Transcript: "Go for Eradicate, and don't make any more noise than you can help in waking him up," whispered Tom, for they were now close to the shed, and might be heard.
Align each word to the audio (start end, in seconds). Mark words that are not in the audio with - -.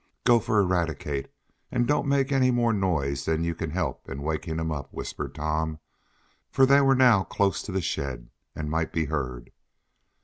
"Go 0.23 0.39
for 0.39 0.57
Eradicate, 0.59 1.31
and 1.69 1.85
don't 1.87 2.07
make 2.07 2.31
any 2.31 2.49
more 2.49 2.73
noise 2.73 3.25
than 3.25 3.43
you 3.43 3.53
can 3.53 3.69
help 3.69 4.09
in 4.09 4.23
waking 4.23 4.57
him 4.57 4.71
up," 4.71 4.91
whispered 4.91 5.35
Tom, 5.35 5.77
for 6.49 6.65
they 6.65 6.81
were 6.81 6.95
now 6.95 7.23
close 7.23 7.61
to 7.61 7.71
the 7.71 7.81
shed, 7.81 8.31
and 8.55 8.71
might 8.71 8.91
be 8.91 9.05
heard. 9.05 9.51